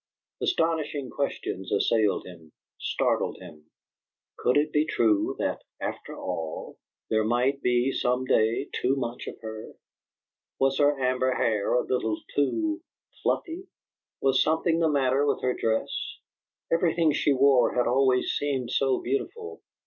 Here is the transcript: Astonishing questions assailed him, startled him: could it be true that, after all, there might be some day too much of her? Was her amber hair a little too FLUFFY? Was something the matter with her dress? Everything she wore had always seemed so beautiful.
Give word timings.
Astonishing 0.41 1.11
questions 1.11 1.71
assailed 1.71 2.25
him, 2.25 2.53
startled 2.79 3.37
him: 3.37 3.69
could 4.35 4.57
it 4.57 4.71
be 4.71 4.83
true 4.83 5.35
that, 5.37 5.61
after 5.79 6.15
all, 6.17 6.79
there 7.11 7.23
might 7.23 7.61
be 7.61 7.91
some 7.91 8.25
day 8.25 8.67
too 8.73 8.95
much 8.95 9.27
of 9.27 9.39
her? 9.41 9.73
Was 10.57 10.79
her 10.79 10.99
amber 10.99 11.35
hair 11.35 11.75
a 11.75 11.83
little 11.85 12.19
too 12.33 12.81
FLUFFY? 13.21 13.67
Was 14.21 14.41
something 14.41 14.79
the 14.79 14.89
matter 14.89 15.23
with 15.23 15.43
her 15.43 15.53
dress? 15.53 15.95
Everything 16.71 17.11
she 17.13 17.31
wore 17.31 17.75
had 17.75 17.85
always 17.85 18.31
seemed 18.31 18.71
so 18.71 18.99
beautiful. 19.03 19.61